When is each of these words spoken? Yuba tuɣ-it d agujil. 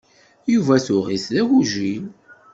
Yuba 0.53 0.75
tuɣ-it 0.85 1.25
d 1.33 1.35
agujil. 1.41 2.03